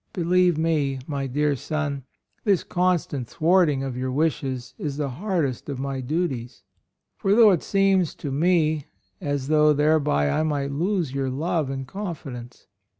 [0.13, 2.05] Believe me, my dear son,
[2.43, 6.63] this constant thwarting of your wishes is the hardest of my duties;
[7.17, 8.87] for it seems to me
[9.21, 12.65] as though 40 A ROYAL SON thereby I might lose your love and confidence.